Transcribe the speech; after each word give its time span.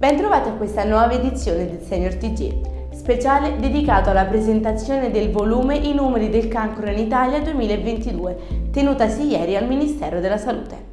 Bentrovati 0.00 0.48
a 0.48 0.52
questa 0.52 0.82
nuova 0.84 1.12
edizione 1.12 1.66
del 1.66 1.82
Senior 1.82 2.14
TG, 2.14 2.94
speciale 2.94 3.58
dedicato 3.58 4.08
alla 4.08 4.24
presentazione 4.24 5.10
del 5.10 5.30
volume 5.30 5.76
I 5.76 5.92
numeri 5.92 6.30
del 6.30 6.48
cancro 6.48 6.88
in 6.88 6.96
Italia 6.96 7.38
2022, 7.42 8.70
tenutasi 8.72 9.26
ieri 9.26 9.56
al 9.56 9.66
Ministero 9.66 10.20
della 10.20 10.38
Salute. 10.38 10.89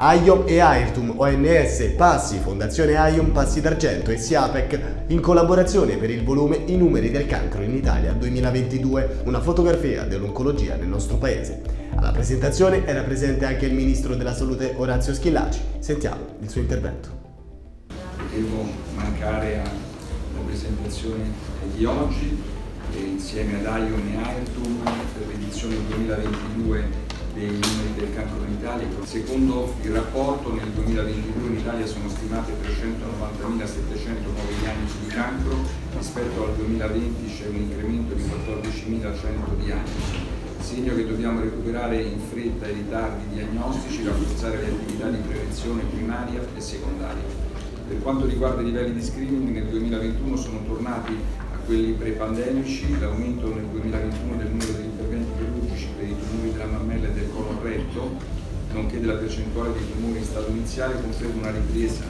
AIOM 0.00 0.44
e 0.46 0.60
AIRTUM, 0.60 1.14
ONS, 1.16 1.94
Passi, 1.96 2.38
Fondazione 2.38 2.94
AIOM, 2.94 3.32
Passi 3.32 3.60
d'Argento 3.60 4.12
e 4.12 4.16
SIAPEC 4.16 5.06
in 5.08 5.20
collaborazione 5.20 5.96
per 5.96 6.08
il 6.08 6.22
volume 6.22 6.62
I 6.66 6.76
numeri 6.76 7.10
del 7.10 7.26
cancro 7.26 7.62
in 7.62 7.74
Italia 7.74 8.12
2022, 8.12 9.22
una 9.24 9.40
fotografia 9.40 10.04
dell'oncologia 10.04 10.76
nel 10.76 10.86
nostro 10.86 11.16
paese. 11.16 11.62
Alla 11.96 12.12
presentazione 12.12 12.86
era 12.86 13.02
presente 13.02 13.44
anche 13.44 13.66
il 13.66 13.74
Ministro 13.74 14.14
della 14.14 14.32
Salute 14.32 14.72
Orazio 14.76 15.12
Schillaci. 15.12 15.60
Sentiamo 15.80 16.26
il 16.42 16.48
suo 16.48 16.60
intervento. 16.60 17.08
Devo 18.32 18.66
mancare 18.94 19.54
alla 19.56 20.44
presentazione 20.46 21.24
di 21.74 21.84
oggi 21.84 22.40
insieme 22.96 23.56
ad 23.58 23.66
AIOM 23.66 24.12
e 24.12 24.16
AIRTUM 24.16 24.80
per 24.84 25.26
l'edizione 25.26 25.74
2022 25.88 27.07
dei 27.38 27.50
numeri 27.50 27.94
del 27.94 28.14
cancro 28.14 28.42
in 28.44 28.54
Italia. 28.54 28.86
Secondo 29.04 29.74
il 29.82 29.92
rapporto 29.92 30.52
nel 30.52 30.66
2022 30.74 31.46
in 31.46 31.58
Italia 31.58 31.86
sono 31.86 32.08
stimate 32.08 32.52
390.700 32.52 34.22
nuove 34.26 34.54
diagnosi 34.60 34.98
di 35.04 35.06
cancro, 35.06 35.56
rispetto 35.96 36.44
al 36.44 36.56
2020 36.56 37.32
c'è 37.32 37.46
un 37.46 37.56
incremento 37.56 38.14
di 38.14 38.22
14.100 38.24 39.62
diagnosi. 39.62 40.36
Segno 40.58 40.94
che 40.94 41.06
dobbiamo 41.06 41.40
recuperare 41.40 42.02
in 42.02 42.18
fretta 42.18 42.66
i 42.66 42.74
ritardi 42.74 43.24
diagnostici, 43.32 44.04
rafforzare 44.04 44.60
le 44.60 44.66
attività 44.66 45.08
di 45.08 45.18
prevenzione 45.18 45.82
primaria 45.84 46.42
e 46.54 46.60
secondaria. 46.60 47.22
Per 47.86 48.02
quanto 48.02 48.26
riguarda 48.26 48.60
i 48.60 48.66
livelli 48.66 48.92
di 48.92 49.02
screening, 49.02 49.48
nel 49.48 49.64
2021 49.64 50.36
sono 50.36 50.62
tornati 50.66 51.16
a 51.38 51.56
quelli 51.64 51.92
pre-pandemici, 51.92 52.98
l'aumento 53.00 53.54
nel 53.54 53.64
2021 53.64 54.36
del 54.36 54.48
numero 54.48 54.72
degli 54.72 54.84
interventi 54.84 55.30
chirurgici 55.38 55.88
per 55.96 56.08
i 56.08 56.14
tumori 56.18 56.52
della 56.52 56.66
mammella 56.66 57.08
e 57.08 57.12
del 57.12 57.30
colon 57.32 57.62
retto, 57.62 57.87
nonché 58.72 59.00
della 59.00 59.14
percentuale 59.14 59.72
dei 59.72 59.90
tumori 59.90 60.18
in 60.18 60.24
stato 60.24 60.50
iniziale, 60.50 61.00
conferma 61.00 61.48
una 61.48 61.50
ripresa 61.50 62.04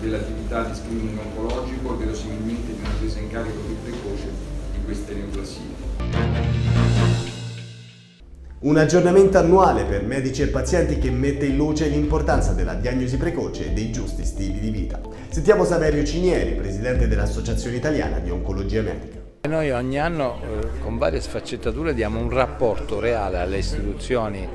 dell'attività 0.00 0.64
di 0.64 0.74
screening 0.74 1.18
oncologico 1.18 1.94
e 1.94 1.96
verosimilmente 2.04 2.72
di 2.72 2.80
una 2.80 2.94
presa 2.98 3.18
in 3.18 3.30
carico 3.30 3.58
più 3.60 3.76
precoce 3.82 4.24
di 4.72 4.84
queste 4.84 5.14
neoplasie. 5.14 5.84
Un 8.58 8.78
aggiornamento 8.78 9.38
annuale 9.38 9.84
per 9.84 10.02
medici 10.02 10.42
e 10.42 10.48
pazienti 10.48 10.98
che 10.98 11.10
mette 11.10 11.46
in 11.46 11.56
luce 11.56 11.88
l'importanza 11.88 12.52
della 12.52 12.74
diagnosi 12.74 13.16
precoce 13.16 13.66
e 13.66 13.70
dei 13.72 13.92
giusti 13.92 14.24
stili 14.24 14.58
di 14.58 14.70
vita. 14.70 14.98
Sentiamo 15.28 15.64
Saverio 15.64 16.02
Cinieri, 16.04 16.54
presidente 16.54 17.06
dell'Associazione 17.06 17.76
Italiana 17.76 18.18
di 18.18 18.30
Oncologia 18.30 18.82
Medica. 18.82 19.20
Noi 19.46 19.70
ogni 19.70 20.00
anno 20.00 20.40
eh, 20.42 20.80
con 20.80 20.98
varie 20.98 21.20
sfaccettature 21.20 21.94
diamo 21.94 22.18
un 22.18 22.30
rapporto 22.30 22.98
reale 22.98 23.38
alle 23.38 23.58
istituzioni 23.58 24.48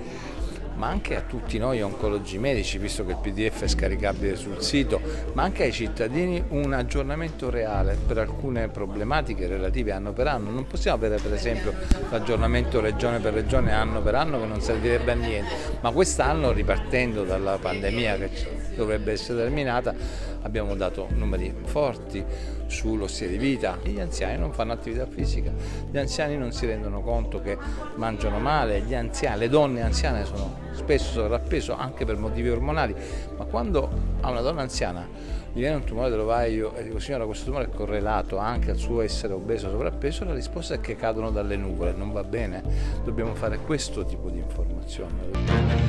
ma 0.81 0.87
anche 0.87 1.15
a 1.15 1.21
tutti 1.21 1.59
noi 1.59 1.79
oncologi 1.79 2.39
medici, 2.39 2.79
visto 2.79 3.05
che 3.05 3.11
il 3.11 3.17
PDF 3.21 3.61
è 3.61 3.67
scaricabile 3.67 4.35
sul 4.35 4.63
sito, 4.63 4.99
ma 5.33 5.43
anche 5.43 5.61
ai 5.61 5.71
cittadini 5.71 6.43
un 6.47 6.73
aggiornamento 6.73 7.51
reale 7.51 7.95
per 8.03 8.17
alcune 8.17 8.67
problematiche 8.67 9.45
relative 9.45 9.91
anno 9.91 10.11
per 10.11 10.25
anno. 10.25 10.49
Non 10.49 10.65
possiamo 10.65 10.97
avere 10.97 11.21
per 11.21 11.33
esempio 11.33 11.71
l'aggiornamento 12.09 12.79
regione 12.81 13.19
per 13.19 13.33
regione 13.33 13.71
anno 13.71 14.01
per 14.01 14.15
anno 14.15 14.39
che 14.39 14.47
non 14.47 14.59
servirebbe 14.59 15.11
a 15.11 15.15
niente, 15.15 15.53
ma 15.81 15.91
quest'anno 15.91 16.51
ripartendo 16.51 17.25
dalla 17.25 17.59
pandemia 17.59 18.17
che 18.17 18.29
dovrebbe 18.75 19.11
essere 19.11 19.37
terminata 19.37 19.93
abbiamo 20.41 20.75
dato 20.75 21.07
numeri 21.11 21.53
forti 21.65 22.23
sullo 22.67 23.07
stile 23.07 23.31
di 23.31 23.37
vita. 23.37 23.77
Gli 23.83 23.99
anziani 23.99 24.37
non 24.37 24.53
fanno 24.53 24.73
attività 24.73 25.05
fisica, 25.05 25.51
gli 25.91 25.97
anziani 25.97 26.37
non 26.37 26.51
si 26.51 26.65
rendono 26.65 27.01
conto 27.01 27.41
che 27.41 27.57
mangiano 27.95 28.39
male, 28.39 28.83
anziani, 28.95 29.39
le 29.39 29.49
donne 29.49 29.81
anziane 29.81 30.25
sono 30.25 30.69
spesso 30.73 31.11
sovrappeso 31.11 31.75
anche 31.75 32.05
per 32.05 32.17
motivi 32.17 32.49
ormonali, 32.49 32.95
ma 33.37 33.45
quando 33.45 33.89
a 34.21 34.29
una 34.29 34.41
donna 34.41 34.61
anziana 34.61 35.07
gli 35.53 35.59
viene 35.59 35.75
un 35.75 35.83
tumore 35.83 36.09
dell'ovaio 36.09 36.75
e 36.75 36.83
dico 36.83 36.99
signora 36.99 37.25
questo 37.25 37.45
tumore 37.45 37.65
è 37.65 37.69
correlato 37.69 38.37
anche 38.37 38.71
al 38.71 38.77
suo 38.77 39.01
essere 39.01 39.33
obeso 39.33 39.67
o 39.67 39.71
sovrappeso, 39.71 40.23
la 40.23 40.33
risposta 40.33 40.75
è 40.75 40.79
che 40.79 40.95
cadono 40.95 41.29
dalle 41.29 41.57
nuvole, 41.57 41.91
non 41.91 42.11
va 42.11 42.23
bene, 42.23 42.63
dobbiamo 43.03 43.35
fare 43.35 43.57
questo 43.59 44.05
tipo 44.05 44.29
di 44.29 44.37
informazione. 44.37 45.79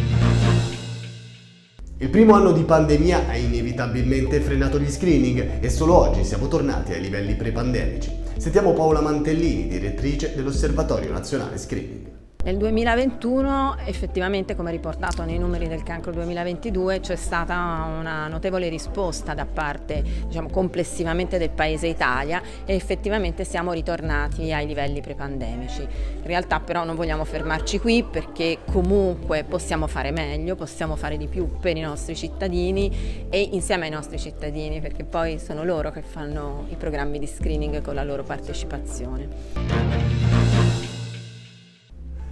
Il 1.98 2.10
primo 2.10 2.34
anno 2.34 2.50
di 2.50 2.64
pandemia 2.64 3.28
ha 3.28 3.36
inevitabilmente 3.36 4.40
frenato 4.40 4.80
gli 4.80 4.90
screening 4.90 5.62
e 5.62 5.70
solo 5.70 5.96
oggi 5.96 6.24
siamo 6.24 6.48
tornati 6.48 6.92
ai 6.92 7.00
livelli 7.00 7.36
pre-pandemici. 7.36 8.10
Sentiamo 8.38 8.72
Paola 8.72 9.00
Mantellini, 9.00 9.68
direttrice 9.68 10.34
dell'Osservatorio 10.34 11.12
Nazionale 11.12 11.56
Screening. 11.58 12.21
Nel 12.44 12.56
2021 12.56 13.76
effettivamente 13.84 14.56
come 14.56 14.72
riportato 14.72 15.24
nei 15.24 15.38
numeri 15.38 15.68
del 15.68 15.84
cancro 15.84 16.10
2022 16.10 16.98
c'è 16.98 17.14
stata 17.14 17.86
una 17.96 18.26
notevole 18.26 18.68
risposta 18.68 19.32
da 19.32 19.46
parte 19.46 20.02
diciamo, 20.26 20.48
complessivamente 20.48 21.38
del 21.38 21.50
paese 21.50 21.86
Italia 21.86 22.42
e 22.64 22.74
effettivamente 22.74 23.44
siamo 23.44 23.72
ritornati 23.72 24.52
ai 24.52 24.66
livelli 24.66 25.00
prepandemici. 25.00 25.82
In 25.82 26.24
realtà 26.24 26.58
però 26.58 26.82
non 26.82 26.96
vogliamo 26.96 27.24
fermarci 27.24 27.78
qui 27.78 28.02
perché 28.02 28.58
comunque 28.68 29.44
possiamo 29.44 29.86
fare 29.86 30.10
meglio, 30.10 30.56
possiamo 30.56 30.96
fare 30.96 31.16
di 31.16 31.28
più 31.28 31.48
per 31.60 31.76
i 31.76 31.80
nostri 31.80 32.16
cittadini 32.16 33.28
e 33.30 33.50
insieme 33.52 33.84
ai 33.84 33.92
nostri 33.92 34.18
cittadini 34.18 34.80
perché 34.80 35.04
poi 35.04 35.38
sono 35.38 35.62
loro 35.62 35.92
che 35.92 36.02
fanno 36.02 36.66
i 36.70 36.74
programmi 36.74 37.20
di 37.20 37.26
screening 37.28 37.82
con 37.82 37.94
la 37.94 38.02
loro 38.02 38.24
partecipazione. 38.24 40.41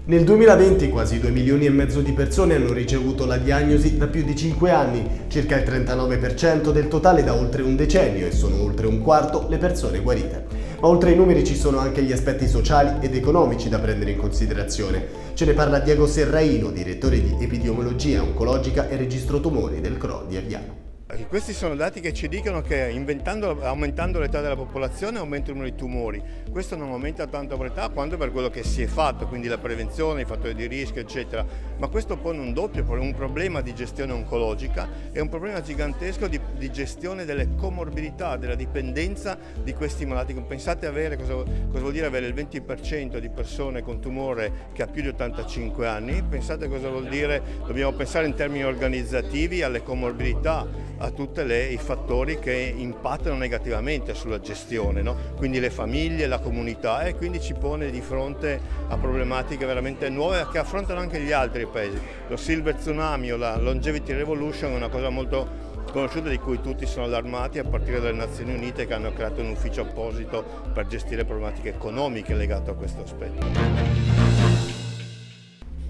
Nel 0.06 0.24
2020 0.24 0.88
quasi 0.88 1.20
2 1.20 1.30
milioni 1.30 1.66
e 1.66 1.70
mezzo 1.70 2.00
di 2.00 2.12
persone 2.12 2.54
hanno 2.54 2.72
ricevuto 2.72 3.26
la 3.26 3.36
diagnosi 3.36 3.98
da 3.98 4.06
più 4.06 4.24
di 4.24 4.34
5 4.34 4.70
anni, 4.70 5.06
circa 5.28 5.58
il 5.58 5.70
39% 5.70 6.72
del 6.72 6.88
totale 6.88 7.22
da 7.22 7.34
oltre 7.34 7.62
un 7.62 7.76
decennio 7.76 8.26
e 8.26 8.32
sono 8.32 8.62
oltre 8.62 8.86
un 8.86 9.02
quarto 9.02 9.46
le 9.48 9.58
persone 9.58 10.00
guarite. 10.00 10.46
Ma 10.80 10.88
oltre 10.88 11.10
ai 11.10 11.16
numeri 11.16 11.44
ci 11.44 11.54
sono 11.54 11.78
anche 11.78 12.02
gli 12.02 12.12
aspetti 12.12 12.48
sociali 12.48 13.04
ed 13.04 13.14
economici 13.14 13.68
da 13.68 13.78
prendere 13.78 14.12
in 14.12 14.18
considerazione. 14.18 15.06
Ce 15.34 15.44
ne 15.44 15.52
parla 15.52 15.78
Diego 15.78 16.06
Serraino, 16.06 16.70
direttore 16.70 17.20
di 17.22 17.36
epidemiologia 17.38 18.22
oncologica 18.22 18.88
e 18.88 18.96
registro 18.96 19.38
tumori 19.38 19.82
del 19.82 19.98
CRO 19.98 20.24
di 20.26 20.36
Aviano. 20.36 20.89
Questi 21.28 21.52
sono 21.52 21.74
dati 21.74 22.00
che 22.00 22.12
ci 22.12 22.28
dicono 22.28 22.60
che 22.62 22.84
aumentando 22.84 24.20
l'età 24.20 24.40
della 24.40 24.54
popolazione 24.54 25.18
aumenta 25.18 25.50
il 25.50 25.56
numero 25.56 25.72
di 25.72 25.76
tumori. 25.76 26.22
Questo 26.48 26.76
non 26.76 26.92
aumenta 26.92 27.26
tanto 27.26 27.56
per 27.56 27.68
l'età 27.68 27.88
quanto 27.88 28.16
per 28.16 28.30
quello 28.30 28.48
che 28.48 28.62
si 28.62 28.82
è 28.82 28.86
fatto, 28.86 29.26
quindi 29.26 29.48
la 29.48 29.58
prevenzione, 29.58 30.22
i 30.22 30.24
fattori 30.24 30.54
di 30.54 30.68
rischio, 30.68 31.00
eccetera. 31.00 31.44
Ma 31.78 31.88
questo 31.88 32.16
pone 32.16 32.38
un 32.38 32.52
doppio, 32.52 32.84
un 32.88 33.14
problema 33.14 33.60
di 33.60 33.74
gestione 33.74 34.12
oncologica 34.12 34.88
e 35.10 35.20
un 35.20 35.28
problema 35.28 35.60
gigantesco 35.60 36.28
di, 36.28 36.40
di 36.56 36.70
gestione 36.70 37.24
delle 37.24 37.56
comorbidità, 37.56 38.36
della 38.36 38.54
dipendenza 38.54 39.36
di 39.62 39.72
questi 39.72 40.06
malati. 40.06 40.32
Pensate 40.34 40.86
avere, 40.86 41.16
cosa, 41.16 41.34
cosa 41.34 41.80
vuol 41.80 41.92
dire 41.92 42.06
avere 42.06 42.26
il 42.26 42.34
20% 42.34 43.18
di 43.18 43.28
persone 43.30 43.82
con 43.82 44.00
tumore 44.00 44.68
che 44.72 44.82
ha 44.82 44.86
più 44.86 45.02
di 45.02 45.08
85 45.08 45.86
anni? 45.88 46.22
Pensate 46.22 46.68
cosa 46.68 46.88
vuol 46.88 47.08
dire, 47.08 47.42
dobbiamo 47.66 47.92
pensare 47.92 48.26
in 48.26 48.34
termini 48.34 48.64
organizzativi 48.64 49.62
alle 49.62 49.82
comorbidità 49.82 50.90
a 51.02 51.10
tutti 51.10 51.40
i 51.40 51.78
fattori 51.78 52.38
che 52.38 52.52
impattano 52.52 53.36
negativamente 53.36 54.14
sulla 54.14 54.40
gestione, 54.40 55.00
no? 55.00 55.16
quindi 55.36 55.58
le 55.58 55.70
famiglie, 55.70 56.26
la 56.26 56.38
comunità 56.38 57.02
e 57.04 57.14
quindi 57.14 57.40
ci 57.40 57.54
pone 57.54 57.90
di 57.90 58.00
fronte 58.00 58.60
a 58.88 58.96
problematiche 58.98 59.64
veramente 59.64 60.10
nuove 60.10 60.46
che 60.52 60.58
affrontano 60.58 61.00
anche 61.00 61.20
gli 61.20 61.32
altri 61.32 61.66
paesi. 61.66 61.98
Lo 62.28 62.36
Silver 62.36 62.74
Tsunami 62.74 63.32
o 63.32 63.36
la 63.36 63.56
Longevity 63.56 64.12
Revolution 64.12 64.72
è 64.72 64.76
una 64.76 64.88
cosa 64.88 65.08
molto 65.08 65.68
conosciuta 65.90 66.28
di 66.28 66.38
cui 66.38 66.60
tutti 66.60 66.86
sono 66.86 67.06
allarmati 67.06 67.58
a 67.58 67.64
partire 67.64 68.00
dalle 68.00 68.16
Nazioni 68.16 68.54
Unite 68.54 68.86
che 68.86 68.92
hanno 68.94 69.12
creato 69.12 69.40
un 69.40 69.50
ufficio 69.50 69.82
apposito 69.82 70.44
per 70.72 70.86
gestire 70.86 71.24
problematiche 71.24 71.70
economiche 71.70 72.34
legate 72.34 72.70
a 72.70 72.74
questo 72.74 73.02
aspetto. 73.02 73.46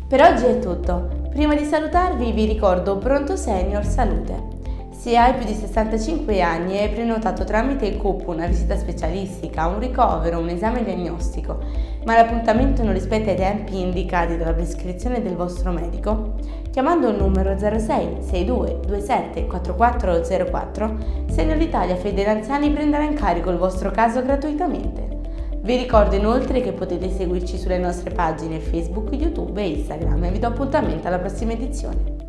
Per 0.08 0.20
oggi 0.20 0.44
è 0.44 0.58
tutto. 0.60 1.28
Prima 1.30 1.54
di 1.54 1.64
salutarvi 1.64 2.32
vi 2.32 2.46
ricordo 2.46 2.96
Pronto 2.96 3.36
Senior 3.36 3.84
Salute. 3.84 4.59
Se 5.00 5.16
hai 5.16 5.32
più 5.32 5.46
di 5.46 5.54
65 5.54 6.42
anni 6.42 6.74
e 6.74 6.82
hai 6.82 6.90
prenotato 6.90 7.44
tramite 7.44 7.86
il 7.86 7.96
CUP 7.96 8.28
una 8.28 8.46
visita 8.46 8.76
specialistica, 8.76 9.66
un 9.66 9.78
ricovero, 9.78 10.38
un 10.38 10.50
esame 10.50 10.84
diagnostico, 10.84 11.58
ma 12.04 12.16
l'appuntamento 12.16 12.82
non 12.82 12.92
rispetta 12.92 13.30
i 13.30 13.34
tempi 13.34 13.80
indicati 13.80 14.36
dalla 14.36 14.52
prescrizione 14.52 15.22
del 15.22 15.36
vostro 15.36 15.72
medico, 15.72 16.34
chiamando 16.70 17.08
il 17.08 17.16
numero 17.16 17.58
06 17.58 17.78
62 18.20 18.80
27 18.86 19.46
4404, 19.46 20.96
Senior 21.30 21.62
Italia 21.62 21.96
Fede 21.96 22.28
Anziani 22.28 22.70
prenderà 22.70 23.02
in 23.02 23.14
carico 23.14 23.48
il 23.48 23.56
vostro 23.56 23.90
caso 23.90 24.22
gratuitamente. 24.22 25.18
Vi 25.62 25.76
ricordo 25.76 26.14
inoltre 26.14 26.60
che 26.60 26.72
potete 26.72 27.08
seguirci 27.08 27.56
sulle 27.56 27.78
nostre 27.78 28.10
pagine 28.10 28.60
Facebook, 28.60 29.10
YouTube 29.12 29.62
e 29.62 29.68
Instagram 29.78 30.24
e 30.24 30.30
vi 30.30 30.38
do 30.38 30.48
appuntamento 30.48 31.06
alla 31.06 31.18
prossima 31.18 31.52
edizione. 31.52 32.19